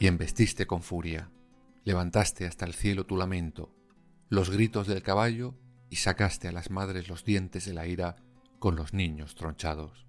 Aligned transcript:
Y 0.00 0.06
embestiste 0.06 0.66
con 0.66 0.82
furia. 0.82 1.30
Levantaste 1.84 2.46
hasta 2.46 2.64
el 2.64 2.74
cielo 2.74 3.06
tu 3.06 3.16
lamento, 3.16 3.72
los 4.28 4.50
gritos 4.50 4.88
del 4.88 5.02
caballo 5.02 5.54
y 5.90 5.96
sacaste 5.96 6.48
a 6.48 6.52
las 6.52 6.70
madres 6.70 7.08
los 7.08 7.24
dientes 7.24 7.66
de 7.66 7.74
la 7.74 7.86
ira 7.86 8.16
con 8.58 8.76
los 8.76 8.94
niños 8.94 9.34
tronchados. 9.34 10.06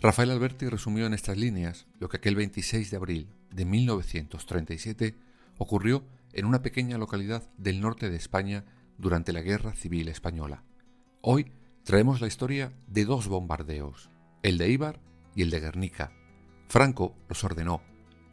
Rafael 0.00 0.30
Alberti 0.30 0.68
resumió 0.68 1.06
en 1.06 1.14
estas 1.14 1.36
líneas 1.36 1.86
lo 2.00 2.08
que 2.08 2.16
aquel 2.16 2.34
26 2.34 2.90
de 2.90 2.96
abril 2.96 3.28
de 3.50 3.64
1937 3.64 5.16
ocurrió 5.58 6.04
en 6.32 6.46
una 6.46 6.62
pequeña 6.62 6.98
localidad 6.98 7.42
del 7.58 7.80
norte 7.80 8.08
de 8.08 8.16
España 8.16 8.64
durante 8.96 9.32
la 9.32 9.42
Guerra 9.42 9.74
Civil 9.74 10.08
Española. 10.08 10.62
Hoy 11.20 11.52
traemos 11.84 12.20
la 12.20 12.26
historia 12.26 12.72
de 12.86 13.04
dos 13.04 13.28
bombardeos, 13.28 14.08
el 14.42 14.56
de 14.56 14.70
Ibar 14.70 15.00
y 15.34 15.42
el 15.42 15.50
de 15.50 15.60
Guernica. 15.60 16.12
Franco 16.68 17.16
los 17.28 17.42
ordenó 17.44 17.82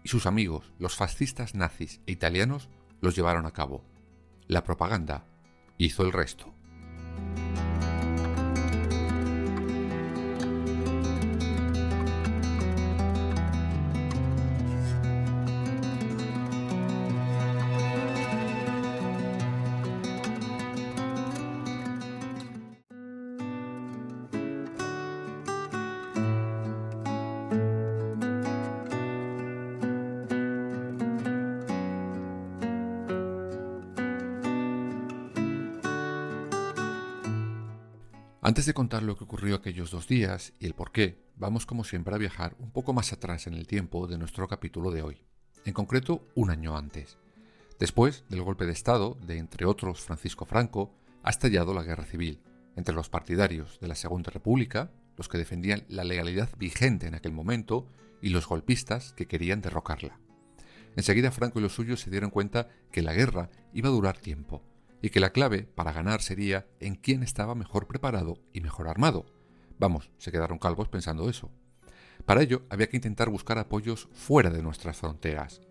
y 0.05 0.07
sus 0.07 0.27
amigos, 0.27 0.71
los 0.77 0.95
fascistas 0.95 1.55
nazis 1.55 1.99
e 2.05 2.11
italianos, 2.11 2.69
los 3.01 3.15
llevaron 3.15 3.47
a 3.47 3.53
cabo. 3.53 3.83
La 4.47 4.63
propaganda 4.63 5.25
hizo 5.79 6.03
el 6.03 6.13
resto. 6.13 6.53
Antes 38.55 38.67
de 38.67 38.73
contar 38.73 39.03
lo 39.03 39.17
que 39.17 39.25
ocurrió 39.25 39.53
aquellos 39.55 39.91
dos 39.91 40.07
días 40.07 40.53
y 40.61 40.65
el 40.65 40.75
por 40.75 40.93
qué, 40.93 41.19
vamos 41.35 41.65
como 41.65 41.83
siempre 41.83 42.15
a 42.15 42.17
viajar 42.17 42.55
un 42.59 42.71
poco 42.71 42.93
más 42.93 43.11
atrás 43.11 43.47
en 43.47 43.53
el 43.53 43.67
tiempo 43.67 44.07
de 44.07 44.17
nuestro 44.17 44.47
capítulo 44.47 44.91
de 44.91 45.01
hoy, 45.01 45.17
en 45.65 45.73
concreto 45.73 46.25
un 46.35 46.49
año 46.49 46.77
antes. 46.77 47.17
Después 47.79 48.23
del 48.29 48.43
golpe 48.43 48.65
de 48.65 48.71
Estado 48.71 49.17
de, 49.27 49.39
entre 49.39 49.65
otros, 49.65 49.99
Francisco 49.99 50.45
Franco, 50.45 50.95
ha 51.21 51.31
estallado 51.31 51.73
la 51.73 51.83
guerra 51.83 52.05
civil 52.05 52.39
entre 52.77 52.95
los 52.95 53.09
partidarios 53.09 53.77
de 53.81 53.89
la 53.89 53.95
Segunda 53.95 54.31
República, 54.31 54.89
los 55.17 55.27
que 55.27 55.37
defendían 55.37 55.83
la 55.89 56.05
legalidad 56.05 56.47
vigente 56.57 57.07
en 57.07 57.15
aquel 57.15 57.33
momento, 57.33 57.89
y 58.21 58.29
los 58.29 58.47
golpistas 58.47 59.11
que 59.17 59.27
querían 59.27 59.59
derrocarla. 59.59 60.17
Enseguida 60.95 61.33
Franco 61.33 61.59
y 61.59 61.61
los 61.61 61.75
suyos 61.75 61.99
se 61.99 62.09
dieron 62.09 62.29
cuenta 62.29 62.69
que 62.89 63.01
la 63.01 63.11
guerra 63.11 63.49
iba 63.73 63.89
a 63.89 63.91
durar 63.91 64.17
tiempo, 64.17 64.63
y 65.01 65.09
que 65.09 65.19
la 65.19 65.31
clave 65.31 65.63
para 65.63 65.93
ganar 65.93 66.21
sería 66.21 66.67
en 66.79 66.95
quién 66.95 67.23
estaba 67.23 67.55
mejor 67.55 67.87
preparado 67.87 68.39
y 68.53 68.61
mejor 68.61 68.87
armado. 68.87 69.25
Vamos, 69.77 70.09
se 70.17 70.31
quedaron 70.31 70.59
calvos 70.59 70.87
pensando 70.87 71.29
eso. 71.29 71.51
Para 72.25 72.41
ello 72.41 72.63
había 72.69 72.87
que 72.87 72.97
intentar 72.97 73.29
buscar 73.29 73.57
apoyos 73.57 74.07
fuera 74.13 74.49
de 74.49 74.63
nuestras 74.63 74.97
fronteras. 74.97 75.61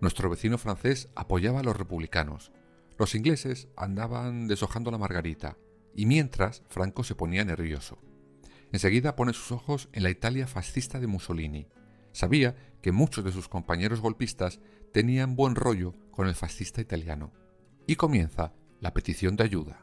Nuestro 0.00 0.28
vecino 0.28 0.58
francés 0.58 1.08
apoyaba 1.14 1.60
a 1.60 1.62
los 1.62 1.76
republicanos. 1.76 2.50
Los 2.98 3.14
ingleses 3.14 3.68
andaban 3.76 4.48
deshojando 4.48 4.90
la 4.90 4.98
margarita, 4.98 5.56
y 5.94 6.06
mientras 6.06 6.62
Franco 6.68 7.04
se 7.04 7.14
ponía 7.14 7.44
nervioso. 7.44 7.98
Enseguida 8.72 9.14
pone 9.16 9.32
sus 9.32 9.52
ojos 9.52 9.88
en 9.92 10.02
la 10.02 10.10
Italia 10.10 10.46
fascista 10.46 10.98
de 10.98 11.06
Mussolini. 11.06 11.68
Sabía 12.12 12.56
que 12.80 12.90
muchos 12.90 13.24
de 13.24 13.32
sus 13.32 13.48
compañeros 13.48 14.00
golpistas 14.00 14.60
tenían 14.92 15.36
buen 15.36 15.54
rollo 15.54 15.94
con 16.10 16.26
el 16.26 16.34
fascista 16.34 16.80
italiano. 16.80 17.32
Y 17.86 17.96
comienza 17.96 18.54
la 18.82 18.92
petición 18.92 19.36
de 19.36 19.44
ayuda. 19.44 19.81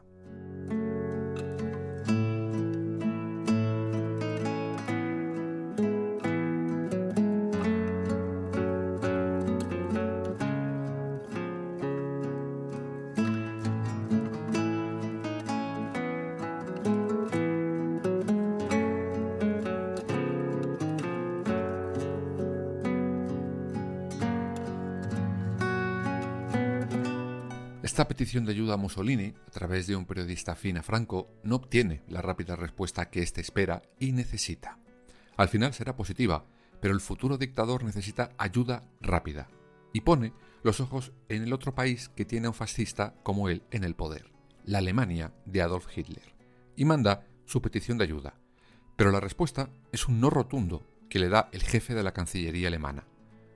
Esta 28.00 28.08
petición 28.08 28.46
de 28.46 28.52
ayuda 28.52 28.72
a 28.72 28.76
Mussolini, 28.78 29.34
a 29.46 29.50
través 29.50 29.86
de 29.86 29.94
un 29.94 30.06
periodista 30.06 30.52
afín 30.52 30.78
a 30.78 30.82
Franco, 30.82 31.28
no 31.42 31.56
obtiene 31.56 32.00
la 32.08 32.22
rápida 32.22 32.56
respuesta 32.56 33.10
que 33.10 33.20
éste 33.20 33.42
espera 33.42 33.82
y 33.98 34.12
necesita. 34.12 34.78
Al 35.36 35.50
final 35.50 35.74
será 35.74 35.96
positiva, 35.96 36.46
pero 36.80 36.94
el 36.94 37.02
futuro 37.02 37.36
dictador 37.36 37.84
necesita 37.84 38.30
ayuda 38.38 38.88
rápida 39.02 39.48
y 39.92 40.00
pone 40.00 40.32
los 40.62 40.80
ojos 40.80 41.12
en 41.28 41.42
el 41.42 41.52
otro 41.52 41.74
país 41.74 42.08
que 42.08 42.24
tiene 42.24 42.46
a 42.46 42.50
un 42.50 42.54
fascista 42.54 43.12
como 43.22 43.50
él 43.50 43.64
en 43.70 43.84
el 43.84 43.94
poder, 43.94 44.32
la 44.64 44.78
Alemania 44.78 45.34
de 45.44 45.60
Adolf 45.60 45.86
Hitler, 45.94 46.34
y 46.76 46.86
manda 46.86 47.26
su 47.44 47.60
petición 47.60 47.98
de 47.98 48.04
ayuda. 48.04 48.32
Pero 48.96 49.10
la 49.10 49.20
respuesta 49.20 49.68
es 49.92 50.08
un 50.08 50.20
no 50.22 50.30
rotundo 50.30 50.86
que 51.10 51.18
le 51.18 51.28
da 51.28 51.50
el 51.52 51.62
jefe 51.62 51.94
de 51.94 52.02
la 52.02 52.14
Cancillería 52.14 52.68
alemana. 52.68 53.04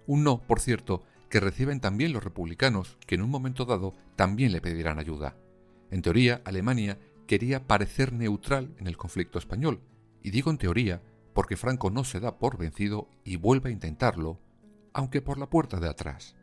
Un 0.07 0.23
no, 0.23 0.43
por 0.43 0.61
cierto, 0.61 1.03
que 1.35 1.41
reciben 1.41 1.81
también 1.81 2.13
los 2.13 2.23
republicanos, 2.23 2.97
que 3.09 3.17
en 3.17 3.23
un 3.23 3.29
momento 3.29 3.65
dado 3.65 3.93
también 4.15 4.53
le 4.53 4.61
pedirán 4.61 5.01
ayuda. 5.01 5.37
En 5.91 6.01
teoría, 6.01 6.41
Alemania 6.45 7.01
quería 7.27 7.67
parecer 7.67 8.13
neutral 8.13 8.73
en 8.79 8.87
el 8.87 8.97
conflicto 8.97 9.41
español, 9.41 9.81
y 10.23 10.31
digo 10.31 10.53
en 10.53 10.59
teoría 10.59 11.03
porque 11.33 11.57
Franco 11.57 11.91
no 11.91 12.05
se 12.05 12.21
da 12.21 12.39
por 12.39 12.57
vencido 12.57 13.09
y 13.25 13.35
vuelve 13.35 13.71
a 13.71 13.73
intentarlo, 13.73 14.39
aunque 14.93 15.23
por 15.23 15.39
la 15.39 15.51
puerta 15.51 15.81
de 15.81 15.89
atrás. 15.89 16.37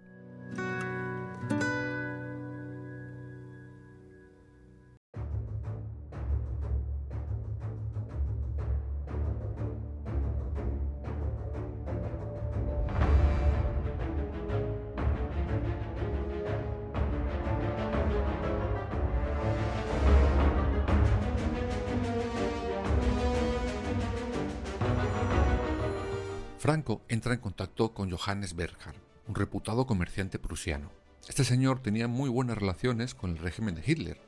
Entra 27.08 27.34
en 27.34 27.40
contacto 27.40 27.94
con 27.94 28.12
Johannes 28.12 28.56
Berger, 28.56 28.96
un 29.28 29.36
reputado 29.36 29.86
comerciante 29.86 30.40
prusiano. 30.40 30.92
Este 31.30 31.44
señor 31.44 31.82
tenía 31.82 32.08
muy 32.08 32.30
buenas 32.30 32.58
relaciones 32.58 33.16
con 33.16 33.32
el 33.32 33.38
régimen 33.38 33.76
de 33.76 33.84
Hitler. 33.86 34.22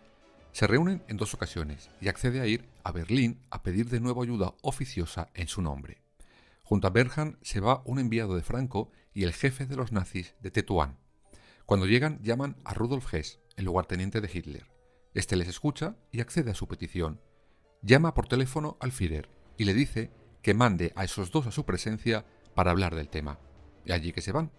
Se 0.52 0.68
reúnen 0.68 1.04
en 1.08 1.18
dos 1.18 1.34
ocasiones 1.34 1.90
y 2.00 2.08
accede 2.08 2.40
a 2.40 2.48
ir 2.48 2.70
a 2.84 2.92
Berlín 2.92 3.42
a 3.50 3.64
pedir 3.64 3.90
de 3.90 4.00
nuevo 4.00 4.24
ayuda 4.24 4.54
oficiosa 4.62 5.30
en 5.34 5.48
su 5.48 5.62
nombre. 5.62 6.02
Junto 6.64 6.88
a 6.88 6.92
Berhan 6.92 7.38
se 7.42 7.60
va 7.60 7.82
un 7.86 8.00
enviado 8.00 8.36
de 8.36 8.44
Franco 8.44 8.92
y 9.14 9.24
el 9.24 9.34
jefe 9.34 9.66
de 9.66 9.76
los 9.76 9.92
nazis 9.92 10.36
de 10.40 10.52
Tetuán. 10.52 10.98
Cuando 11.66 11.86
llegan 11.86 12.22
llaman 12.22 12.56
a 12.64 12.74
Rudolf 12.74 13.14
Hess, 13.14 13.40
el 13.58 13.66
lugarteniente 13.66 14.22
de 14.22 14.30
Hitler. 14.32 14.68
Este 15.14 15.36
les 15.36 15.48
escucha 15.48 15.96
y 16.12 16.22
accede 16.22 16.52
a 16.52 16.56
su 16.56 16.68
petición. 16.68 17.20
Llama 17.82 18.14
por 18.14 18.28
teléfono 18.28 18.78
al 18.80 18.92
Führer 18.92 19.30
y 19.58 19.66
le 19.66 19.74
dice 19.74 20.12
que 20.42 20.54
mande 20.54 20.94
a 20.96 21.04
esos 21.04 21.32
dos 21.32 21.48
a 21.48 21.52
su 21.52 21.66
presencia 21.66 22.26
para 22.54 22.72
hablar 22.72 22.96
del 22.96 23.10
tema. 23.10 23.40
Y 23.86 23.92
allí 23.92 24.12
que 24.14 24.22
se 24.22 24.32
van. 24.32 24.52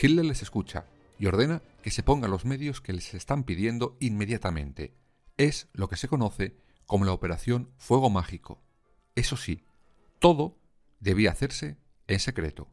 Hitler 0.00 0.24
les 0.24 0.42
escucha 0.42 0.86
y 1.18 1.26
ordena 1.26 1.62
que 1.82 1.90
se 1.90 2.02
pongan 2.02 2.30
los 2.30 2.44
medios 2.44 2.80
que 2.80 2.92
les 2.92 3.14
están 3.14 3.44
pidiendo 3.44 3.96
inmediatamente. 4.00 4.94
Es 5.36 5.68
lo 5.72 5.88
que 5.88 5.96
se 5.96 6.08
conoce 6.08 6.56
como 6.86 7.04
la 7.04 7.12
Operación 7.12 7.70
Fuego 7.76 8.10
Mágico. 8.10 8.62
Eso 9.14 9.36
sí, 9.36 9.64
todo 10.18 10.58
debía 11.00 11.30
hacerse 11.30 11.78
en 12.06 12.20
secreto. 12.20 12.68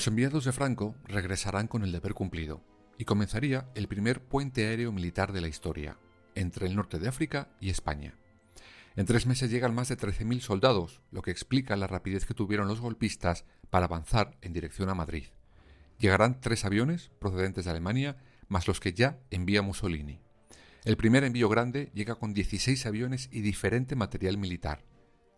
Los 0.00 0.06
enviados 0.06 0.46
de 0.46 0.52
Franco 0.52 0.94
regresarán 1.04 1.66
con 1.66 1.84
el 1.84 1.92
deber 1.92 2.14
cumplido 2.14 2.64
y 2.96 3.04
comenzaría 3.04 3.68
el 3.74 3.86
primer 3.86 4.22
puente 4.22 4.66
aéreo 4.66 4.92
militar 4.92 5.30
de 5.34 5.42
la 5.42 5.48
historia, 5.48 5.98
entre 6.34 6.66
el 6.66 6.74
norte 6.74 6.98
de 6.98 7.06
África 7.06 7.50
y 7.60 7.68
España. 7.68 8.14
En 8.96 9.04
tres 9.04 9.26
meses 9.26 9.50
llegan 9.50 9.74
más 9.74 9.88
de 9.88 9.98
13.000 9.98 10.40
soldados, 10.40 11.02
lo 11.10 11.20
que 11.20 11.30
explica 11.30 11.76
la 11.76 11.86
rapidez 11.86 12.24
que 12.24 12.32
tuvieron 12.32 12.66
los 12.66 12.80
golpistas 12.80 13.44
para 13.68 13.84
avanzar 13.84 14.38
en 14.40 14.54
dirección 14.54 14.88
a 14.88 14.94
Madrid. 14.94 15.26
Llegarán 15.98 16.40
tres 16.40 16.64
aviones 16.64 17.10
procedentes 17.18 17.66
de 17.66 17.72
Alemania, 17.72 18.16
más 18.48 18.66
los 18.68 18.80
que 18.80 18.94
ya 18.94 19.18
envía 19.28 19.60
Mussolini. 19.60 20.22
El 20.86 20.96
primer 20.96 21.24
envío 21.24 21.50
grande 21.50 21.90
llega 21.92 22.14
con 22.14 22.32
16 22.32 22.86
aviones 22.86 23.28
y 23.30 23.42
diferente 23.42 23.96
material 23.96 24.38
militar. 24.38 24.82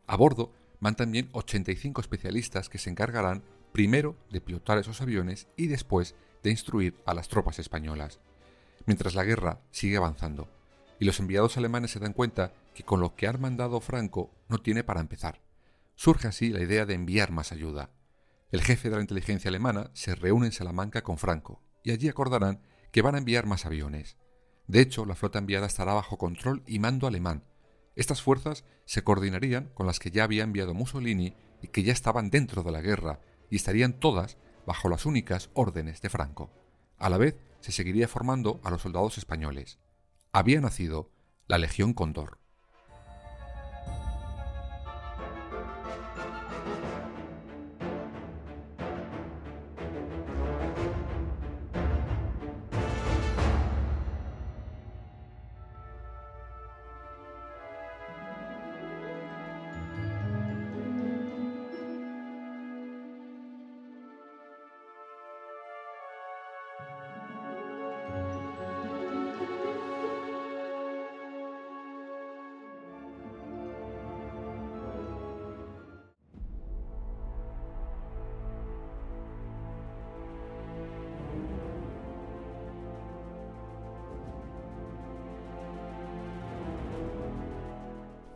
A 0.06 0.14
bordo 0.14 0.52
van 0.78 0.94
también 0.94 1.30
85 1.32 2.00
especialistas 2.00 2.68
que 2.68 2.78
se 2.78 2.90
encargarán 2.90 3.42
primero 3.72 4.16
de 4.30 4.40
pilotar 4.40 4.78
esos 4.78 5.00
aviones 5.00 5.48
y 5.56 5.66
después 5.66 6.14
de 6.42 6.50
instruir 6.50 7.00
a 7.06 7.14
las 7.14 7.28
tropas 7.28 7.58
españolas. 7.58 8.20
Mientras 8.86 9.14
la 9.14 9.24
guerra 9.24 9.60
sigue 9.70 9.96
avanzando, 9.96 10.48
y 10.98 11.04
los 11.04 11.18
enviados 11.20 11.56
alemanes 11.56 11.90
se 11.90 11.98
dan 11.98 12.12
cuenta 12.12 12.52
que 12.74 12.84
con 12.84 13.00
lo 13.00 13.14
que 13.14 13.26
ha 13.26 13.32
mandado 13.32 13.80
Franco 13.80 14.30
no 14.48 14.58
tiene 14.58 14.84
para 14.84 15.00
empezar. 15.00 15.40
Surge 15.94 16.28
así 16.28 16.50
la 16.50 16.62
idea 16.62 16.86
de 16.86 16.94
enviar 16.94 17.32
más 17.32 17.52
ayuda. 17.52 17.90
El 18.50 18.62
jefe 18.62 18.90
de 18.90 18.96
la 18.96 19.02
inteligencia 19.02 19.48
alemana 19.48 19.90
se 19.94 20.14
reúne 20.14 20.46
en 20.46 20.52
Salamanca 20.52 21.02
con 21.02 21.18
Franco, 21.18 21.62
y 21.82 21.90
allí 21.90 22.08
acordarán 22.08 22.60
que 22.90 23.02
van 23.02 23.14
a 23.14 23.18
enviar 23.18 23.46
más 23.46 23.66
aviones. 23.66 24.16
De 24.66 24.80
hecho, 24.80 25.04
la 25.06 25.14
flota 25.14 25.38
enviada 25.38 25.66
estará 25.66 25.94
bajo 25.94 26.18
control 26.18 26.62
y 26.66 26.78
mando 26.78 27.06
alemán. 27.06 27.44
Estas 27.96 28.22
fuerzas 28.22 28.64
se 28.84 29.02
coordinarían 29.02 29.70
con 29.74 29.86
las 29.86 29.98
que 29.98 30.10
ya 30.10 30.24
había 30.24 30.44
enviado 30.44 30.74
Mussolini 30.74 31.34
y 31.62 31.68
que 31.68 31.82
ya 31.82 31.92
estaban 31.92 32.30
dentro 32.30 32.62
de 32.62 32.72
la 32.72 32.80
guerra, 32.80 33.20
y 33.52 33.56
estarían 33.56 33.92
todas 33.92 34.38
bajo 34.66 34.88
las 34.88 35.04
únicas 35.04 35.50
órdenes 35.52 36.00
de 36.00 36.08
Franco. 36.08 36.50
A 36.96 37.10
la 37.10 37.18
vez, 37.18 37.36
se 37.60 37.70
seguiría 37.70 38.08
formando 38.08 38.62
a 38.64 38.70
los 38.70 38.80
soldados 38.80 39.18
españoles 39.18 39.78
había 40.32 40.62
nacido 40.62 41.10
la 41.46 41.58
Legión 41.58 41.92
Cóndor. 41.92 42.38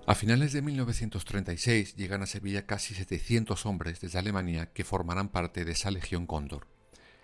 A 0.08 0.14
finales 0.14 0.53
de 0.53 0.62
1936 0.62 1.97
llegan 1.97 2.23
a 2.23 2.26
Sevilla 2.26 2.64
casi 2.64 2.94
700 2.94 3.67
hombres 3.67 4.00
desde 4.00 4.20
Alemania 4.20 4.67
que 4.73 4.85
formarán 4.85 5.31
parte 5.31 5.64
de 5.64 5.73
esa 5.73 5.91
Legión 5.91 6.26
Cóndor. 6.26 6.69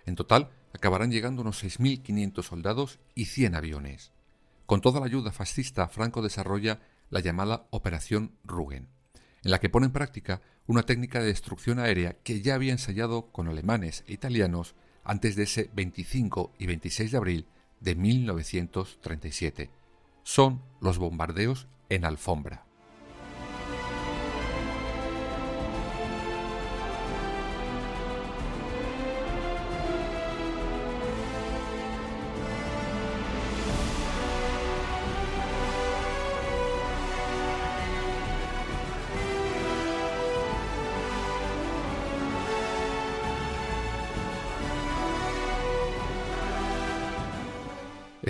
En 0.05 0.15
total, 0.15 0.49
acabarán 0.73 1.09
llegando 1.09 1.43
unos 1.43 1.63
6.500 1.63 2.43
soldados 2.43 2.99
y 3.15 3.25
100 3.25 3.55
aviones. 3.55 4.11
Con 4.65 4.81
toda 4.81 4.99
la 4.99 5.05
ayuda 5.05 5.31
fascista, 5.31 5.87
Franco 5.87 6.21
desarrolla 6.21 6.81
la 7.09 7.21
llamada 7.21 7.67
Operación 7.69 8.33
Rugen, 8.43 8.89
en 9.45 9.51
la 9.51 9.61
que 9.61 9.69
pone 9.69 9.85
en 9.85 9.93
práctica 9.93 10.41
una 10.67 10.83
técnica 10.83 11.21
de 11.21 11.27
destrucción 11.27 11.79
aérea 11.79 12.17
que 12.21 12.41
ya 12.41 12.55
había 12.55 12.73
ensayado 12.73 13.31
con 13.31 13.47
alemanes 13.47 14.03
e 14.07 14.13
italianos 14.13 14.75
antes 15.05 15.37
de 15.37 15.43
ese 15.43 15.69
25 15.73 16.51
y 16.59 16.67
26 16.67 17.11
de 17.11 17.17
abril 17.17 17.47
de 17.79 17.95
1937. 17.95 19.69
Son 20.23 20.61
los 20.81 20.97
bombardeos 20.97 21.67
en 21.87 22.03
alfombra. 22.03 22.65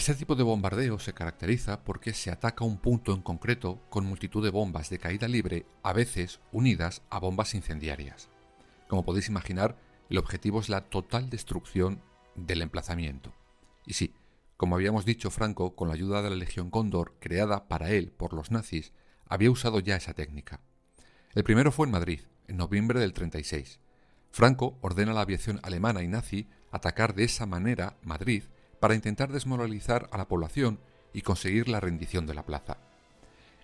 Este 0.03 0.15
tipo 0.15 0.35
de 0.35 0.43
bombardeo 0.43 0.99
se 0.99 1.13
caracteriza 1.13 1.85
porque 1.85 2.11
se 2.11 2.29
ataca 2.29 2.65
un 2.65 2.77
punto 2.77 3.13
en 3.13 3.21
concreto 3.21 3.79
con 3.89 4.05
multitud 4.05 4.43
de 4.43 4.49
bombas 4.49 4.89
de 4.89 4.99
caída 4.99 5.29
libre, 5.29 5.65
a 5.81 5.93
veces 5.93 6.41
unidas 6.51 7.03
a 7.09 7.19
bombas 7.19 7.55
incendiarias. 7.55 8.27
Como 8.89 9.05
podéis 9.05 9.29
imaginar, 9.29 9.77
el 10.09 10.17
objetivo 10.17 10.59
es 10.59 10.67
la 10.67 10.81
total 10.89 11.29
destrucción 11.29 12.01
del 12.35 12.61
emplazamiento. 12.61 13.33
Y 13.85 13.93
sí, 13.93 14.13
como 14.57 14.75
habíamos 14.75 15.05
dicho, 15.05 15.31
Franco, 15.31 15.73
con 15.73 15.87
la 15.87 15.93
ayuda 15.93 16.21
de 16.21 16.31
la 16.31 16.35
Legión 16.35 16.69
Cóndor, 16.69 17.13
creada 17.21 17.69
para 17.69 17.89
él 17.91 18.11
por 18.11 18.33
los 18.33 18.51
nazis, 18.51 18.91
había 19.29 19.51
usado 19.51 19.79
ya 19.79 19.95
esa 19.95 20.13
técnica. 20.13 20.59
El 21.33 21.45
primero 21.45 21.71
fue 21.71 21.85
en 21.85 21.93
Madrid, 21.93 22.19
en 22.49 22.57
noviembre 22.57 22.99
del 22.99 23.13
36. 23.13 23.79
Franco 24.31 24.77
ordena 24.81 25.11
a 25.11 25.15
la 25.15 25.21
aviación 25.21 25.61
alemana 25.63 26.03
y 26.03 26.09
nazi 26.09 26.49
atacar 26.71 27.15
de 27.15 27.23
esa 27.23 27.45
manera 27.45 27.95
Madrid 28.01 28.43
para 28.83 28.95
intentar 28.95 29.31
desmoralizar 29.31 30.09
a 30.11 30.17
la 30.17 30.27
población 30.27 30.77
y 31.13 31.21
conseguir 31.21 31.69
la 31.69 31.79
rendición 31.79 32.27
de 32.27 32.33
la 32.33 32.45
plaza. 32.45 32.79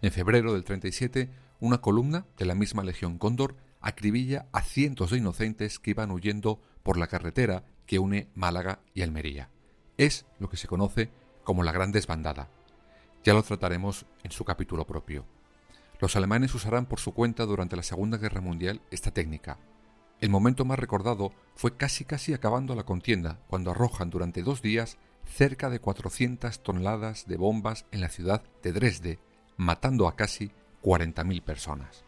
En 0.01 0.13
febrero 0.13 0.53
del 0.53 0.63
37, 0.63 1.29
una 1.59 1.81
columna 1.81 2.25
de 2.37 2.45
la 2.45 2.55
misma 2.55 2.85
Legión 2.85 3.17
Cóndor 3.17 3.57
acribilla 3.81 4.45
a 4.53 4.61
cientos 4.61 5.11
de 5.11 5.17
inocentes 5.17 5.77
que 5.77 5.89
iban 5.89 6.11
huyendo 6.11 6.61
por 6.83 6.95
la 6.95 7.07
carretera 7.07 7.65
que 7.85 7.99
une 7.99 8.29
Málaga 8.33 8.79
y 8.93 9.01
Almería. 9.01 9.49
Es 9.97 10.25
lo 10.39 10.47
que 10.47 10.55
se 10.55 10.69
conoce 10.69 11.09
como 11.43 11.63
la 11.63 11.73
Gran 11.73 11.91
Desbandada. 11.91 12.47
Ya 13.25 13.33
lo 13.33 13.43
trataremos 13.43 14.05
en 14.23 14.31
su 14.31 14.45
capítulo 14.45 14.87
propio. 14.87 15.25
Los 15.99 16.15
alemanes 16.15 16.55
usarán 16.55 16.85
por 16.85 17.01
su 17.01 17.13
cuenta 17.13 17.45
durante 17.45 17.75
la 17.75 17.83
Segunda 17.83 18.17
Guerra 18.17 18.39
Mundial 18.39 18.79
esta 18.89 19.11
técnica. 19.11 19.57
El 20.21 20.29
momento 20.29 20.63
más 20.63 20.79
recordado 20.79 21.33
fue 21.55 21.75
casi 21.75 22.05
casi 22.05 22.33
acabando 22.33 22.73
la 22.73 22.83
contienda, 22.83 23.41
cuando 23.49 23.71
arrojan 23.71 24.09
durante 24.09 24.43
dos 24.43 24.61
días 24.61 24.97
cerca 25.29 25.69
de 25.69 25.79
400 25.79 26.61
toneladas 26.61 27.27
de 27.27 27.37
bombas 27.37 27.85
en 27.91 28.01
la 28.01 28.09
ciudad 28.09 28.43
de 28.61 28.73
Dresde, 28.73 29.19
matando 29.57 30.07
a 30.07 30.15
casi 30.15 30.51
40.000 30.83 31.41
personas. 31.43 32.03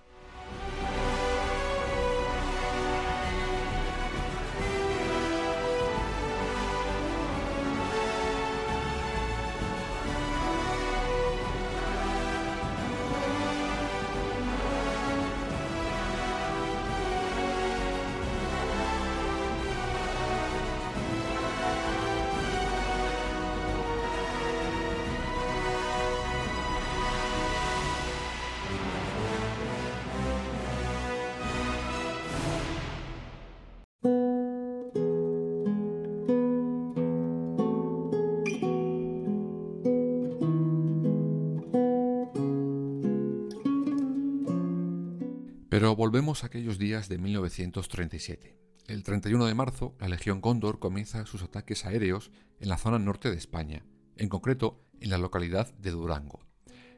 Volvemos 46.02 46.42
a 46.42 46.48
aquellos 46.48 46.80
días 46.80 47.10
de 47.10 47.20
1937. 47.20 48.58
El 48.88 49.04
31 49.04 49.46
de 49.46 49.54
marzo, 49.54 49.96
la 50.00 50.08
Legión 50.08 50.42
Cóndor 50.42 50.80
comienza 50.80 51.28
sus 51.28 51.44
ataques 51.44 51.86
aéreos 51.86 52.32
en 52.60 52.70
la 52.70 52.80
zona 52.80 52.98
norte 52.98 53.30
de 53.30 53.38
España, 53.38 53.86
en 54.18 54.28
concreto 54.28 54.82
en 55.00 55.12
la 55.12 55.20
localidad 55.20 55.72
de 55.76 55.92
Durango. 55.92 56.40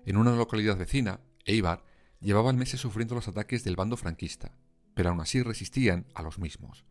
En 0.05 0.15
una 0.15 0.33
localidad 0.37 0.77
vecina, 0.77 1.19
Eibar, 1.43 1.83
llevaban 2.21 2.55
meses 2.55 2.79
sufriendo 2.79 3.13
los 3.13 3.27
ataques 3.27 3.65
del 3.65 3.75
bando 3.75 3.97
franquista, 3.97 4.57
pero 4.93 5.09
aún 5.09 5.19
así 5.19 5.43
resistían 5.43 6.05
a 6.15 6.23
los 6.23 6.39
mismos. 6.39 6.85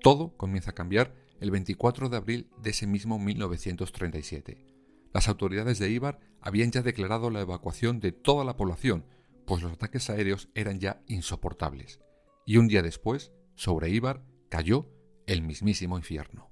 Todo 0.00 0.36
comienza 0.36 0.70
a 0.70 0.74
cambiar 0.76 1.12
el 1.40 1.50
24 1.50 2.08
de 2.08 2.16
abril 2.18 2.50
de 2.62 2.70
ese 2.70 2.86
mismo 2.86 3.18
1937. 3.18 4.64
Las 5.12 5.26
autoridades 5.26 5.80
de 5.80 5.90
Ibar 5.90 6.20
habían 6.40 6.70
ya 6.70 6.82
declarado 6.82 7.30
la 7.30 7.40
evacuación 7.40 7.98
de 7.98 8.12
toda 8.12 8.44
la 8.44 8.56
población, 8.56 9.06
pues 9.48 9.62
los 9.62 9.72
ataques 9.72 10.10
aéreos 10.10 10.50
eran 10.54 10.78
ya 10.78 11.00
insoportables. 11.06 12.00
Y 12.44 12.58
un 12.58 12.68
día 12.68 12.82
después, 12.82 13.32
sobre 13.54 13.88
Ibar 13.88 14.22
cayó 14.50 14.90
el 15.26 15.40
mismísimo 15.40 15.96
infierno. 15.96 16.50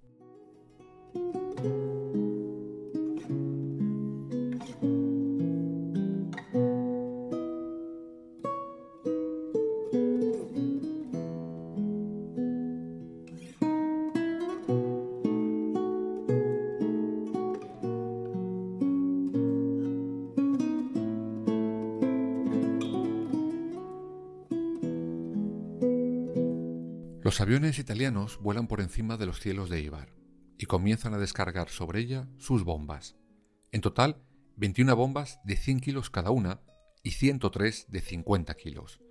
Los 27.36 27.42
aviones 27.42 27.78
italianos 27.78 28.40
vuelan 28.40 28.66
por 28.66 28.80
encima 28.80 29.18
de 29.18 29.26
los 29.26 29.40
cielos 29.40 29.68
de 29.68 29.82
Ibar 29.82 30.08
y 30.56 30.64
comienzan 30.64 31.12
a 31.12 31.18
descargar 31.18 31.68
sobre 31.68 32.00
ella 32.00 32.26
sus 32.38 32.64
bombas. 32.64 33.14
En 33.72 33.82
total, 33.82 34.22
21 34.56 34.96
bombas 34.96 35.38
de 35.44 35.58
100 35.58 35.80
kilos 35.80 36.08
cada 36.08 36.30
una 36.30 36.62
y 37.02 37.10
103 37.10 37.88
de 37.90 38.00
50 38.00 38.54
kilos. 38.54 39.02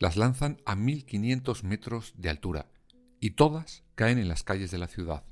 Las 0.00 0.16
lanzan 0.16 0.60
a 0.66 0.74
1500 0.74 1.62
metros 1.62 2.12
de 2.16 2.30
altura 2.30 2.72
y 3.20 3.36
todas 3.36 3.84
caen 3.94 4.18
en 4.18 4.26
las 4.26 4.42
calles 4.42 4.72
de 4.72 4.78
la 4.78 4.88
ciudad. 4.88 5.24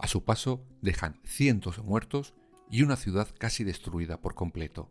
A 0.00 0.08
su 0.08 0.24
paso 0.24 0.66
dejan 0.82 1.20
cientos 1.24 1.76
de 1.76 1.84
muertos 1.84 2.34
y 2.68 2.82
una 2.82 2.96
ciudad 2.96 3.28
casi 3.38 3.62
destruida 3.62 4.20
por 4.20 4.34
completo. 4.34 4.90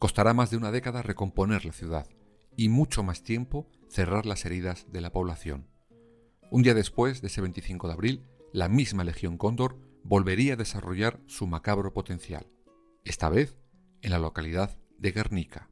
Costará 0.00 0.34
más 0.34 0.50
de 0.50 0.56
una 0.56 0.72
década 0.72 1.02
recomponer 1.02 1.64
la 1.64 1.72
ciudad 1.72 2.08
y 2.56 2.68
mucho 2.68 3.04
más 3.04 3.22
tiempo 3.22 3.70
cerrar 3.88 4.26
las 4.26 4.44
heridas 4.44 4.90
de 4.90 5.02
la 5.02 5.12
población. 5.12 5.69
Un 6.52 6.62
día 6.62 6.74
después 6.74 7.22
de 7.22 7.28
ese 7.28 7.40
25 7.40 7.86
de 7.86 7.92
abril, 7.92 8.26
la 8.52 8.68
misma 8.68 9.04
Legión 9.04 9.38
Cóndor 9.38 9.78
volvería 10.02 10.54
a 10.54 10.56
desarrollar 10.56 11.20
su 11.26 11.46
macabro 11.46 11.92
potencial, 11.92 12.48
esta 13.04 13.28
vez 13.28 13.56
en 14.02 14.10
la 14.10 14.18
localidad 14.18 14.76
de 14.98 15.12
Guernica. 15.12 15.70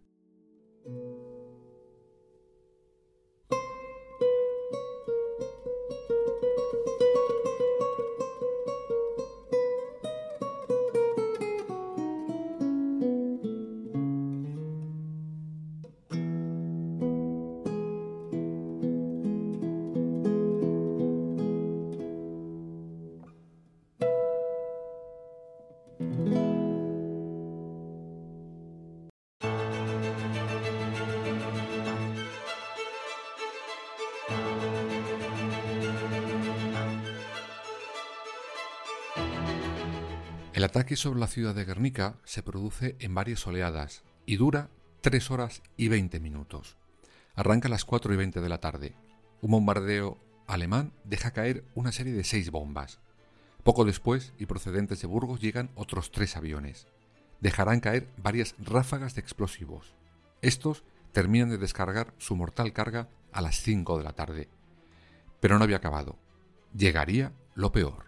El 40.58 40.64
ataque 40.64 40.96
sobre 40.96 41.20
la 41.20 41.28
ciudad 41.28 41.54
de 41.54 41.64
Guernica 41.64 42.16
se 42.24 42.42
produce 42.42 42.96
en 42.98 43.14
varias 43.14 43.46
oleadas 43.46 44.02
y 44.26 44.38
dura 44.38 44.70
3 45.02 45.30
horas 45.30 45.62
y 45.76 45.86
20 45.86 46.18
minutos. 46.18 46.76
Arranca 47.36 47.68
a 47.68 47.70
las 47.70 47.84
4 47.84 48.12
y 48.12 48.16
20 48.16 48.40
de 48.40 48.48
la 48.48 48.58
tarde. 48.58 48.96
Un 49.40 49.52
bombardeo 49.52 50.18
alemán 50.48 50.92
deja 51.04 51.30
caer 51.30 51.62
una 51.76 51.92
serie 51.92 52.12
de 52.12 52.24
seis 52.24 52.50
bombas. 52.50 52.98
Poco 53.62 53.84
después, 53.84 54.32
y 54.36 54.46
procedentes 54.46 55.00
de 55.00 55.06
Burgos, 55.06 55.40
llegan 55.40 55.70
otros 55.76 56.10
tres 56.10 56.36
aviones. 56.36 56.88
Dejarán 57.38 57.78
caer 57.78 58.08
varias 58.16 58.56
ráfagas 58.58 59.14
de 59.14 59.20
explosivos. 59.20 59.94
Estos 60.42 60.82
terminan 61.12 61.50
de 61.50 61.58
descargar 61.58 62.12
su 62.18 62.34
mortal 62.34 62.72
carga 62.72 63.08
a 63.30 63.42
las 63.42 63.60
5 63.60 63.96
de 63.96 64.02
la 64.02 64.14
tarde. 64.14 64.48
Pero 65.38 65.56
no 65.56 65.62
había 65.62 65.76
acabado. 65.76 66.18
Llegaría 66.74 67.32
lo 67.54 67.70
peor. 67.70 68.07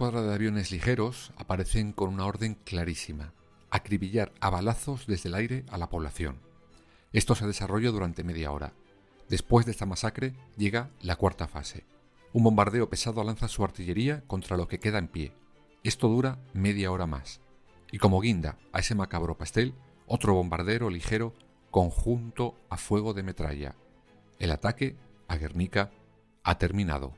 Escuadra 0.00 0.22
de 0.22 0.34
aviones 0.34 0.70
ligeros 0.70 1.30
aparecen 1.36 1.92
con 1.92 2.08
una 2.08 2.24
orden 2.24 2.54
clarísima, 2.54 3.34
acribillar 3.70 4.32
a 4.40 4.48
balazos 4.48 5.06
desde 5.06 5.28
el 5.28 5.34
aire 5.34 5.66
a 5.68 5.76
la 5.76 5.90
población. 5.90 6.38
Esto 7.12 7.34
se 7.34 7.46
desarrolla 7.46 7.90
durante 7.90 8.24
media 8.24 8.50
hora. 8.50 8.72
Después 9.28 9.66
de 9.66 9.72
esta 9.72 9.84
masacre 9.84 10.32
llega 10.56 10.88
la 11.02 11.16
cuarta 11.16 11.48
fase. 11.48 11.84
Un 12.32 12.44
bombardeo 12.44 12.88
pesado 12.88 13.22
lanza 13.22 13.46
su 13.46 13.62
artillería 13.62 14.22
contra 14.26 14.56
lo 14.56 14.68
que 14.68 14.80
queda 14.80 14.96
en 14.96 15.08
pie. 15.08 15.34
Esto 15.84 16.08
dura 16.08 16.38
media 16.54 16.90
hora 16.90 17.06
más. 17.06 17.42
Y 17.92 17.98
como 17.98 18.22
guinda 18.22 18.56
a 18.72 18.78
ese 18.78 18.94
macabro 18.94 19.36
pastel, 19.36 19.74
otro 20.06 20.32
bombardero 20.32 20.88
ligero 20.88 21.34
conjunto 21.70 22.56
a 22.70 22.78
fuego 22.78 23.12
de 23.12 23.22
metralla. 23.22 23.74
El 24.38 24.50
ataque 24.50 24.96
a 25.28 25.36
Guernica 25.36 25.90
ha 26.42 26.56
terminado. 26.56 27.12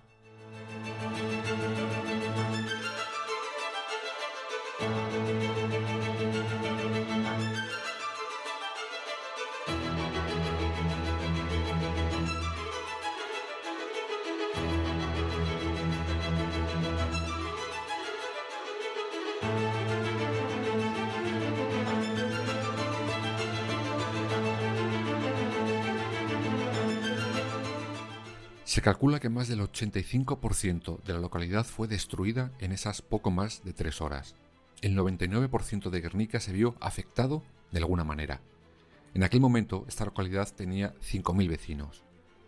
Se 28.73 28.81
calcula 28.81 29.21
que 29.21 29.29
más 29.29 29.49
del 29.49 29.61
85% 29.61 31.03
de 31.03 31.13
la 31.13 31.19
localidad 31.19 31.67
fue 31.67 31.89
destruida 31.89 32.53
en 32.59 32.73
esas 32.73 33.03
poco 33.03 33.31
más 33.31 33.63
de 33.65 33.75
tres 33.75 34.01
horas. 34.01 34.35
El 34.81 34.97
99% 34.97 35.91
de 35.91 36.01
Guernica 36.01 36.41
se 36.41 36.55
vio 36.55 36.75
afectado 36.81 37.43
de 37.71 37.81
alguna 37.81 38.03
manera. 38.03 38.41
En 39.13 39.25
aquel 39.25 39.43
momento, 39.43 39.85
esta 39.89 40.07
localidad 40.07 40.49
tenía 40.57 40.95
5.000 41.01 41.51
vecinos. 41.51 42.03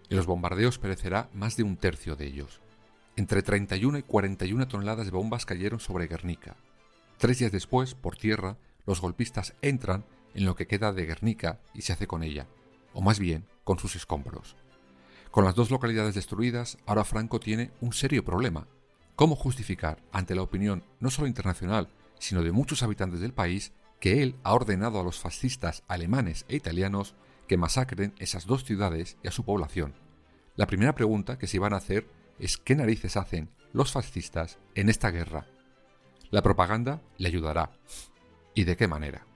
En 0.09 0.17
los 0.17 0.25
bombardeos 0.25 0.79
perecerá 0.79 1.29
más 1.35 1.59
de 1.59 1.63
un 1.63 1.77
tercio 1.77 2.17
de 2.17 2.25
ellos. 2.27 2.63
Entre 3.17 3.43
31 3.43 3.99
y 3.99 4.03
41 4.03 4.67
toneladas 4.67 5.05
de 5.05 5.13
bombas 5.13 5.45
cayeron 5.45 5.79
sobre 5.79 6.07
Guernica. 6.07 6.57
Tres 7.19 7.41
días 7.41 7.53
después, 7.53 7.95
por 7.95 8.17
tierra, 8.17 8.57
los 8.87 9.03
golpistas 9.03 9.53
entran 9.61 10.07
en 10.35 10.47
lo 10.47 10.55
que 10.55 10.67
queda 10.67 10.95
de 10.95 11.05
Guernica 11.05 11.61
y 11.75 11.83
se 11.83 11.93
hace 11.93 12.07
con 12.07 12.23
ella, 12.23 12.47
o 12.95 13.03
más 13.03 13.19
bien 13.19 13.45
con 13.63 13.79
sus 13.79 13.95
escombros. 13.95 14.57
Con 15.35 15.45
las 15.45 15.57
dos 15.57 15.73
localidades 15.73 16.15
destruidas, 16.15 16.79
ahora 16.87 17.03
Franco 17.03 17.41
tiene 17.41 17.73
un 17.81 17.93
serio 17.93 18.25
problema. 18.25 18.69
¿Cómo 19.17 19.35
justificar 19.35 20.01
ante 20.13 20.37
la 20.37 20.43
opinión 20.43 20.85
no 21.01 21.11
solo 21.11 21.27
internacional, 21.27 21.89
sino 22.21 22.45
de 22.45 22.53
muchos 22.53 22.85
habitantes 22.85 23.19
del 23.19 23.35
país, 23.35 23.73
que 23.99 24.23
él 24.23 24.37
ha 24.45 24.55
ordenado 24.55 25.01
a 25.01 25.03
los 25.03 25.19
fascistas 25.19 25.83
alemanes 25.89 26.45
e 26.47 26.55
italianos 26.55 27.17
que 27.49 27.57
masacren 27.57 28.15
esas 28.21 28.47
dos 28.47 28.63
ciudades 28.63 29.17
y 29.25 29.27
a 29.27 29.33
su 29.33 29.45
población? 29.45 29.95
La 30.55 30.69
primera 30.69 30.95
pregunta 30.95 31.37
que 31.37 31.49
se 31.49 31.57
iban 31.57 31.73
a 31.73 31.79
hacer 31.79 32.07
es 32.39 32.57
qué 32.57 32.77
narices 32.77 33.17
hacen 33.17 33.51
los 33.73 33.91
fascistas 33.91 34.61
en 34.77 34.89
esta 34.89 35.11
guerra. 35.11 35.49
La 36.31 36.43
propaganda 36.43 37.03
le 37.19 37.27
ayudará. 37.27 37.73
¿Y 38.55 38.63
de 38.63 38.77
qué 38.77 38.87
manera? 38.87 39.27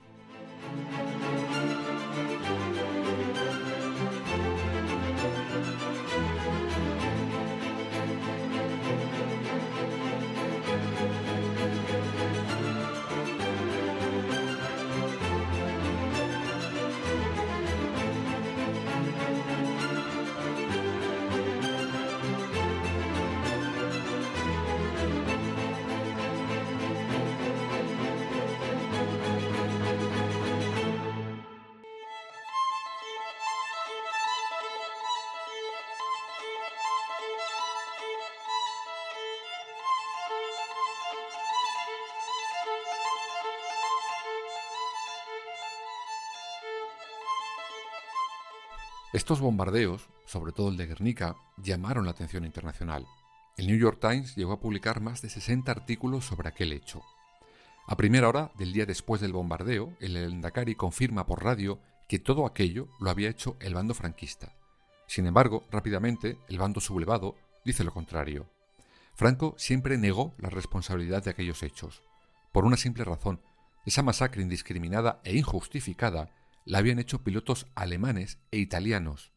Estos 49.15 49.41
bombardeos, 49.41 50.11
sobre 50.27 50.53
todo 50.53 50.69
el 50.69 50.77
de 50.77 50.87
Guernica, 50.87 51.35
llamaron 51.57 52.05
la 52.05 52.11
atención 52.11 52.45
internacional. 52.45 53.07
El 53.57 53.67
New 53.67 53.79
York 53.79 53.99
Times 54.03 54.37
llegó 54.37 54.53
a 54.53 54.61
publicar 54.61 55.01
más 55.01 55.23
de 55.23 55.31
60 55.31 55.73
artículos 55.73 56.27
sobre 56.27 56.51
aquel 56.51 56.75
hecho. 56.75 57.03
A 57.87 57.97
primera 57.97 58.29
hora 58.29 58.53
del 58.59 58.75
día 58.75 58.85
después 58.85 59.23
del 59.23 59.33
bombardeo, 59.33 59.95
el 60.01 60.15
Endacari 60.15 60.75
confirma 60.75 61.25
por 61.25 61.43
radio 61.43 61.81
que 62.07 62.19
todo 62.19 62.45
aquello 62.45 62.89
lo 63.01 63.09
había 63.09 63.31
hecho 63.31 63.57
el 63.61 63.73
bando 63.73 63.95
franquista. 63.95 64.53
Sin 65.07 65.27
embargo, 65.27 65.65
rápidamente, 65.71 66.37
el 66.47 66.59
bando 66.59 66.81
sublevado 66.81 67.35
dice 67.65 67.85
lo 67.85 67.95
contrario. 67.95 68.47
Franco 69.15 69.55
siempre 69.57 69.97
negó 69.97 70.35
la 70.37 70.51
responsabilidad 70.51 71.25
de 71.25 71.31
aquellos 71.31 71.63
hechos, 71.63 72.03
por 72.53 72.67
una 72.67 72.77
simple 72.77 73.05
razón. 73.05 73.41
Esa 73.87 74.03
masacre 74.03 74.43
indiscriminada 74.43 75.23
e 75.25 75.35
injustificada 75.35 76.31
la 76.69 76.79
habían 76.79 76.99
hecho 76.99 77.25
pilotos 77.25 77.67
alemanes 77.75 78.39
e 78.51 78.59
italianos. 78.59 79.33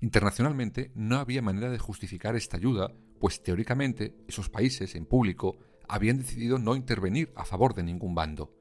Internacionalmente 0.00 0.90
no 0.96 1.18
había 1.18 1.40
manera 1.40 1.70
de 1.70 1.78
justificar 1.78 2.34
esta 2.34 2.56
ayuda, 2.56 2.92
pues 3.20 3.40
teóricamente 3.40 4.16
esos 4.26 4.48
países 4.48 4.96
en 4.96 5.06
público 5.06 5.58
habían 5.88 6.18
decidido 6.18 6.58
no 6.58 6.74
intervenir 6.74 7.32
a 7.36 7.44
favor 7.44 7.74
de 7.74 7.84
ningún 7.84 8.16
bando. 8.16 8.52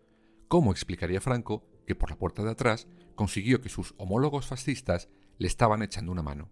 ¿Cómo 0.47 0.71
explicaría 0.71 1.19
Franco 1.19 1.65
que 1.87 1.95
por 1.95 2.11
la 2.11 2.15
puerta 2.15 2.43
de 2.43 2.51
atrás 2.51 2.87
consiguió 3.15 3.59
que 3.59 3.69
sus 3.69 3.95
homólogos 3.97 4.45
fascistas 4.45 5.09
le 5.39 5.47
estaban 5.47 5.81
echando 5.81 6.11
una 6.11 6.21
mano? 6.21 6.51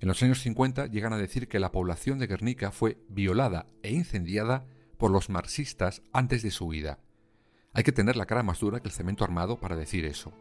En 0.00 0.08
los 0.08 0.20
años 0.24 0.40
50 0.40 0.88
llegan 0.88 1.12
a 1.12 1.18
decir 1.18 1.46
que 1.46 1.60
la 1.60 1.70
población 1.70 2.18
de 2.18 2.26
Guernica 2.26 2.72
fue 2.72 2.98
violada 3.08 3.66
e 3.84 3.92
incendiada 3.92 4.66
por 4.98 5.12
los 5.12 5.30
marxistas 5.30 6.02
antes 6.12 6.42
de 6.42 6.50
su 6.50 6.66
huida. 6.66 6.98
Hay 7.74 7.84
que 7.84 7.92
tener 7.92 8.16
la 8.16 8.26
cara 8.26 8.42
más 8.42 8.58
dura 8.58 8.80
que 8.80 8.88
el 8.88 8.94
cemento 8.94 9.22
armado 9.22 9.60
para 9.60 9.76
decir 9.76 10.04
eso. 10.04 10.32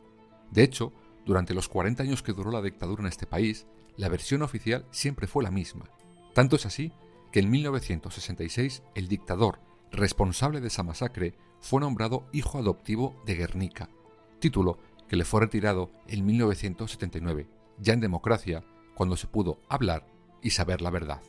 De 0.52 0.64
hecho, 0.64 0.94
durante 1.26 1.54
los 1.54 1.70
40 1.70 2.04
años 2.04 2.24
que 2.24 2.34
duró 2.34 2.52
la 2.52 2.62
dictadura 2.62 3.02
en 3.02 3.08
este 3.08 3.28
país, 3.28 3.68
la 3.98 4.10
versión 4.10 4.42
oficial 4.42 4.86
siempre 4.92 5.28
fue 5.28 5.44
la 5.44 5.52
misma. 5.52 5.86
Tanto 6.34 6.56
es 6.56 6.66
así 6.66 6.92
que 7.32 7.40
en 7.40 7.50
1966 7.50 8.84
el 8.96 9.08
dictador 9.08 9.60
responsable 9.92 10.62
de 10.62 10.68
esa 10.68 10.84
masacre 10.84 11.36
fue 11.60 11.82
nombrado 11.82 12.26
hijo 12.32 12.58
adoptivo 12.58 13.22
de 13.26 13.36
Guernica, 13.36 13.90
título 14.40 14.80
que 15.08 15.16
le 15.16 15.26
fue 15.26 15.42
retirado 15.42 15.92
en 16.08 16.26
1979, 16.26 17.50
ya 17.80 17.94
en 17.94 18.00
democracia, 18.00 18.64
cuando 18.96 19.18
se 19.18 19.28
pudo 19.28 19.60
hablar 19.68 20.06
y 20.42 20.52
saber 20.52 20.82
la 20.82 20.92
verdad. 20.92 21.22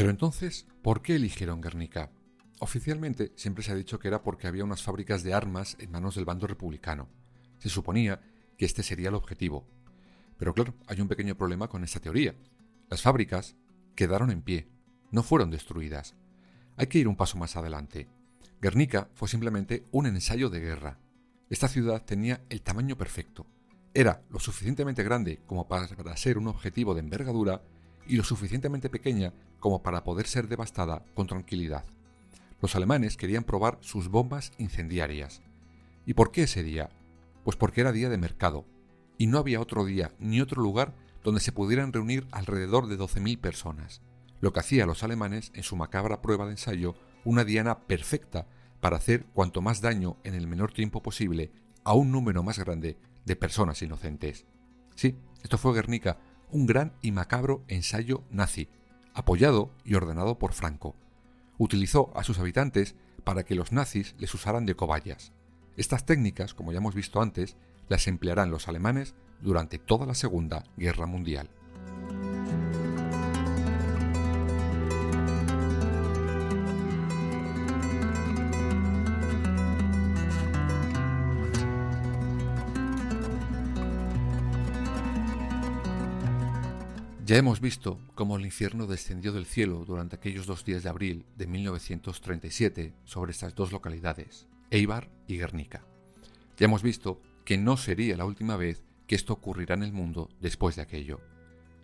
Pero 0.00 0.08
entonces, 0.08 0.66
¿por 0.80 1.02
qué 1.02 1.16
eligieron 1.16 1.60
Guernica? 1.60 2.10
Oficialmente 2.58 3.34
siempre 3.36 3.62
se 3.62 3.72
ha 3.72 3.74
dicho 3.74 3.98
que 3.98 4.08
era 4.08 4.22
porque 4.22 4.46
había 4.46 4.64
unas 4.64 4.82
fábricas 4.82 5.22
de 5.22 5.34
armas 5.34 5.76
en 5.78 5.90
manos 5.90 6.14
del 6.14 6.24
bando 6.24 6.46
republicano. 6.46 7.10
Se 7.58 7.68
suponía 7.68 8.22
que 8.56 8.64
este 8.64 8.82
sería 8.82 9.10
el 9.10 9.14
objetivo. 9.14 9.68
Pero 10.38 10.54
claro, 10.54 10.72
hay 10.86 11.02
un 11.02 11.08
pequeño 11.08 11.36
problema 11.36 11.68
con 11.68 11.84
esta 11.84 12.00
teoría. 12.00 12.34
Las 12.88 13.02
fábricas 13.02 13.56
quedaron 13.94 14.30
en 14.30 14.40
pie, 14.40 14.70
no 15.10 15.22
fueron 15.22 15.50
destruidas. 15.50 16.14
Hay 16.78 16.86
que 16.86 16.96
ir 16.96 17.06
un 17.06 17.16
paso 17.16 17.36
más 17.36 17.58
adelante. 17.58 18.08
Guernica 18.62 19.10
fue 19.12 19.28
simplemente 19.28 19.84
un 19.90 20.06
ensayo 20.06 20.48
de 20.48 20.60
guerra. 20.60 20.98
Esta 21.50 21.68
ciudad 21.68 22.06
tenía 22.06 22.40
el 22.48 22.62
tamaño 22.62 22.96
perfecto. 22.96 23.44
Era 23.92 24.22
lo 24.30 24.40
suficientemente 24.40 25.02
grande 25.02 25.42
como 25.44 25.68
para 25.68 26.16
ser 26.16 26.38
un 26.38 26.48
objetivo 26.48 26.94
de 26.94 27.00
envergadura 27.00 27.60
y 28.10 28.16
lo 28.16 28.24
suficientemente 28.24 28.90
pequeña 28.90 29.32
como 29.60 29.82
para 29.82 30.02
poder 30.02 30.26
ser 30.26 30.48
devastada 30.48 31.04
con 31.14 31.28
tranquilidad. 31.28 31.84
Los 32.60 32.74
alemanes 32.74 33.16
querían 33.16 33.44
probar 33.44 33.78
sus 33.82 34.08
bombas 34.08 34.52
incendiarias. 34.58 35.42
¿Y 36.06 36.14
por 36.14 36.32
qué 36.32 36.42
ese 36.42 36.64
día? 36.64 36.90
Pues 37.44 37.56
porque 37.56 37.82
era 37.82 37.92
día 37.92 38.08
de 38.08 38.18
mercado, 38.18 38.66
y 39.16 39.28
no 39.28 39.38
había 39.38 39.60
otro 39.60 39.84
día 39.84 40.12
ni 40.18 40.40
otro 40.40 40.60
lugar 40.60 40.92
donde 41.22 41.40
se 41.40 41.52
pudieran 41.52 41.92
reunir 41.92 42.26
alrededor 42.32 42.88
de 42.88 42.98
12.000 42.98 43.38
personas, 43.38 44.02
lo 44.40 44.52
que 44.52 44.60
hacía 44.60 44.84
a 44.84 44.86
los 44.86 45.04
alemanes 45.04 45.52
en 45.54 45.62
su 45.62 45.76
macabra 45.76 46.20
prueba 46.20 46.46
de 46.46 46.52
ensayo 46.52 46.96
una 47.24 47.44
diana 47.44 47.80
perfecta 47.80 48.48
para 48.80 48.96
hacer 48.96 49.26
cuanto 49.34 49.62
más 49.62 49.80
daño 49.80 50.16
en 50.24 50.34
el 50.34 50.48
menor 50.48 50.72
tiempo 50.72 51.00
posible 51.00 51.52
a 51.84 51.94
un 51.94 52.10
número 52.10 52.42
más 52.42 52.58
grande 52.58 52.98
de 53.24 53.36
personas 53.36 53.82
inocentes. 53.82 54.46
Sí, 54.96 55.16
esto 55.42 55.58
fue 55.58 55.74
Guernica, 55.74 56.18
un 56.52 56.66
gran 56.66 56.92
y 57.02 57.12
macabro 57.12 57.64
ensayo 57.68 58.24
nazi, 58.30 58.68
apoyado 59.14 59.70
y 59.84 59.94
ordenado 59.94 60.38
por 60.38 60.52
Franco. 60.52 60.96
Utilizó 61.58 62.10
a 62.14 62.24
sus 62.24 62.38
habitantes 62.38 62.94
para 63.24 63.44
que 63.44 63.54
los 63.54 63.72
nazis 63.72 64.14
les 64.18 64.32
usaran 64.34 64.66
de 64.66 64.74
cobayas. 64.74 65.32
Estas 65.76 66.06
técnicas, 66.06 66.54
como 66.54 66.72
ya 66.72 66.78
hemos 66.78 66.94
visto 66.94 67.20
antes, 67.20 67.56
las 67.88 68.06
emplearán 68.06 68.50
los 68.50 68.68
alemanes 68.68 69.14
durante 69.40 69.78
toda 69.78 70.06
la 70.06 70.14
Segunda 70.14 70.64
Guerra 70.76 71.06
Mundial. 71.06 71.50
Ya 87.30 87.36
hemos 87.36 87.60
visto 87.60 88.00
cómo 88.16 88.36
el 88.36 88.44
infierno 88.44 88.88
descendió 88.88 89.30
del 89.30 89.46
cielo 89.46 89.84
durante 89.84 90.16
aquellos 90.16 90.46
dos 90.46 90.64
días 90.64 90.82
de 90.82 90.88
abril 90.88 91.26
de 91.36 91.46
1937 91.46 92.92
sobre 93.04 93.30
estas 93.30 93.54
dos 93.54 93.70
localidades, 93.70 94.48
Eibar 94.70 95.08
y 95.28 95.38
Guernica. 95.38 95.86
Ya 96.56 96.64
hemos 96.64 96.82
visto 96.82 97.22
que 97.44 97.56
no 97.56 97.76
sería 97.76 98.16
la 98.16 98.24
última 98.24 98.56
vez 98.56 98.82
que 99.06 99.14
esto 99.14 99.32
ocurrirá 99.32 99.76
en 99.76 99.84
el 99.84 99.92
mundo 99.92 100.28
después 100.40 100.74
de 100.74 100.82
aquello. 100.82 101.20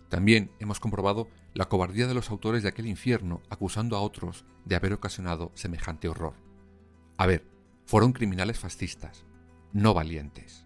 También 0.08 0.50
hemos 0.58 0.80
comprobado 0.80 1.28
la 1.54 1.66
cobardía 1.66 2.08
de 2.08 2.14
los 2.14 2.28
autores 2.30 2.64
de 2.64 2.70
aquel 2.70 2.88
infierno 2.88 3.40
acusando 3.48 3.96
a 3.96 4.00
otros 4.00 4.44
de 4.64 4.74
haber 4.74 4.94
ocasionado 4.94 5.52
semejante 5.54 6.08
horror. 6.08 6.34
A 7.18 7.26
ver, 7.26 7.46
fueron 7.84 8.12
criminales 8.12 8.58
fascistas, 8.58 9.24
no 9.72 9.94
valientes. 9.94 10.65